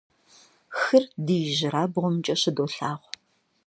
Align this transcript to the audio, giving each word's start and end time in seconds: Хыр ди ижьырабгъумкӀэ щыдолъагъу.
Хыр 0.79 1.03
ди 1.25 1.35
ижьырабгъумкӀэ 1.47 2.35
щыдолъагъу. 2.41 3.09